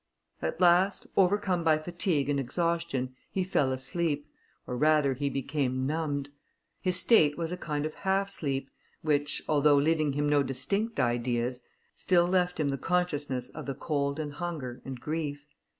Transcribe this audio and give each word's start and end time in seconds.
At 0.41 0.59
last, 0.59 1.05
overcome 1.15 1.63
by 1.63 1.77
fatigue 1.77 2.27
and 2.27 2.39
exhaustion, 2.39 3.15
he 3.29 3.43
fell 3.43 3.71
asleep, 3.71 4.27
or 4.65 4.75
rather 4.75 5.13
he 5.13 5.29
became 5.29 5.85
numbed; 5.85 6.31
his 6.81 6.95
state 6.99 7.37
was 7.37 7.51
a 7.51 7.55
kind 7.55 7.85
of 7.85 7.93
half 7.93 8.27
sleep, 8.27 8.71
which, 9.03 9.43
although 9.47 9.75
leaving 9.77 10.13
him 10.13 10.27
no 10.27 10.41
distinct 10.41 10.99
ideas, 10.99 11.61
still 11.93 12.25
left 12.27 12.59
him 12.59 12.69
the 12.69 12.79
consciousness 12.79 13.49
of 13.49 13.67
the 13.67 13.75
cold 13.75 14.19
and 14.19 14.33
hunger, 14.33 14.81
and 14.83 14.99
grief. 14.99 15.45